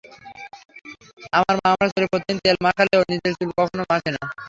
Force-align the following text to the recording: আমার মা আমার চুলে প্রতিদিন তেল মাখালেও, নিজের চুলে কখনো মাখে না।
আমার 1.37 1.55
মা 1.57 1.67
আমার 1.73 1.87
চুলে 1.93 2.07
প্রতিদিন 2.11 2.37
তেল 2.43 2.57
মাখালেও, 2.65 3.01
নিজের 3.11 3.33
চুলে 3.39 3.53
কখনো 3.59 3.83
মাখে 3.91 4.09
না। 4.15 4.21